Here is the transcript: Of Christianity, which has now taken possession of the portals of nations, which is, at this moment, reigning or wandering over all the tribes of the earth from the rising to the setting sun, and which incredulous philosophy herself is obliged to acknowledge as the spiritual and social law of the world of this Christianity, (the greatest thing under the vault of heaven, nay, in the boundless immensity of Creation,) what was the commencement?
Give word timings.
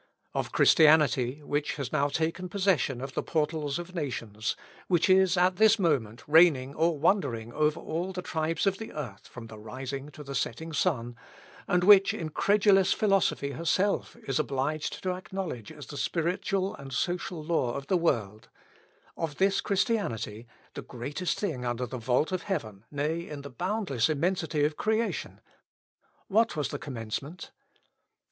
Of 0.33 0.51
Christianity, 0.51 1.43
which 1.43 1.75
has 1.75 1.91
now 1.91 2.07
taken 2.07 2.49
possession 2.49 3.01
of 3.01 3.13
the 3.13 3.21
portals 3.21 3.77
of 3.77 3.93
nations, 3.93 4.55
which 4.87 5.07
is, 5.11 5.37
at 5.37 5.57
this 5.57 5.77
moment, 5.77 6.23
reigning 6.27 6.73
or 6.73 6.97
wandering 6.97 7.53
over 7.53 7.79
all 7.79 8.11
the 8.11 8.23
tribes 8.23 8.65
of 8.65 8.79
the 8.79 8.91
earth 8.93 9.27
from 9.27 9.45
the 9.45 9.59
rising 9.59 10.09
to 10.13 10.23
the 10.23 10.33
setting 10.33 10.73
sun, 10.73 11.15
and 11.67 11.83
which 11.83 12.15
incredulous 12.15 12.93
philosophy 12.93 13.51
herself 13.51 14.15
is 14.25 14.39
obliged 14.39 15.03
to 15.03 15.11
acknowledge 15.11 15.71
as 15.71 15.85
the 15.85 15.97
spiritual 15.97 16.75
and 16.77 16.93
social 16.93 17.43
law 17.43 17.73
of 17.75 17.85
the 17.85 17.95
world 17.95 18.49
of 19.15 19.35
this 19.37 19.61
Christianity, 19.61 20.47
(the 20.73 20.81
greatest 20.81 21.39
thing 21.39 21.63
under 21.63 21.85
the 21.85 21.99
vault 21.99 22.31
of 22.31 22.41
heaven, 22.41 22.85
nay, 22.89 23.29
in 23.29 23.41
the 23.43 23.51
boundless 23.51 24.09
immensity 24.09 24.63
of 24.63 24.77
Creation,) 24.77 25.41
what 26.27 26.55
was 26.55 26.69
the 26.69 26.79
commencement? 26.79 27.51